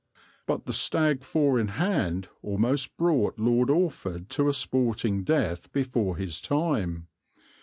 But 0.47 0.65
the 0.65 0.73
stag 0.73 1.23
four 1.23 1.59
in 1.59 1.67
hand 1.67 2.27
almost 2.41 2.97
brought 2.97 3.37
Lord 3.37 3.69
Orford 3.69 4.29
to 4.29 4.49
a 4.49 4.51
sporting 4.53 5.23
death 5.23 5.71
before 5.71 6.17
his 6.17 6.41
time. 6.41 7.05